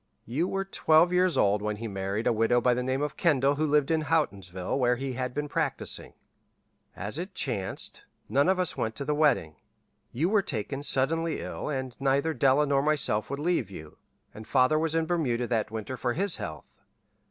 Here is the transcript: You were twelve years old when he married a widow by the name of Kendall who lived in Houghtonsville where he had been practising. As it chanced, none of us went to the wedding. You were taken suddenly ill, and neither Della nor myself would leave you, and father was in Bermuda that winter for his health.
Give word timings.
You 0.25 0.47
were 0.47 0.65
twelve 0.65 1.13
years 1.13 1.37
old 1.37 1.61
when 1.61 1.75
he 1.75 1.87
married 1.87 2.25
a 2.25 2.33
widow 2.33 2.59
by 2.59 2.73
the 2.73 2.81
name 2.81 3.03
of 3.03 3.17
Kendall 3.17 3.53
who 3.57 3.67
lived 3.67 3.91
in 3.91 4.05
Houghtonsville 4.05 4.75
where 4.79 4.95
he 4.95 5.13
had 5.13 5.31
been 5.31 5.47
practising. 5.47 6.13
As 6.95 7.19
it 7.19 7.35
chanced, 7.35 8.03
none 8.27 8.49
of 8.49 8.57
us 8.57 8.75
went 8.75 8.95
to 8.95 9.05
the 9.05 9.13
wedding. 9.13 9.57
You 10.11 10.27
were 10.27 10.41
taken 10.41 10.81
suddenly 10.81 11.39
ill, 11.39 11.69
and 11.69 12.01
neither 12.01 12.33
Della 12.33 12.65
nor 12.65 12.81
myself 12.81 13.29
would 13.29 13.37
leave 13.37 13.69
you, 13.69 13.99
and 14.33 14.47
father 14.47 14.79
was 14.79 14.95
in 14.95 15.05
Bermuda 15.05 15.45
that 15.45 15.69
winter 15.69 15.95
for 15.97 16.13
his 16.13 16.37
health. 16.37 16.65